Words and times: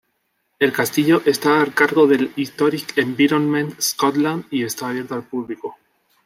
El 0.57 0.73
castillo 0.73 1.21
está 1.27 1.61
a 1.61 1.67
cargo 1.71 2.07
del 2.07 2.33
Historic 2.35 2.97
Environment 2.97 3.79
Scotland 3.79 4.45
y 4.49 4.63
está 4.63 4.89
abierto 4.89 5.13
al 5.13 5.21
público. 5.21 5.77